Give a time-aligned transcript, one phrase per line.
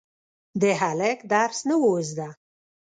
[0.61, 2.29] د هلک درس نه و زده.